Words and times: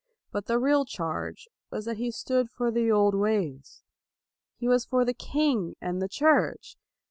But 0.31 0.47
the 0.47 0.57
real 0.57 0.83
charge 0.83 1.47
was 1.69 1.85
that 1.85 1.97
he 1.97 2.09
stood 2.09 2.49
for 2.49 2.71
the 2.71 2.91
old 2.91 3.13
ways. 3.13 3.83
He 4.57 4.67
was 4.67 4.83
for 4.83 5.05
the 5.05 5.13
king 5.13 5.75
and 5.79 6.01
the 6.01 6.09
Church. 6.09 6.75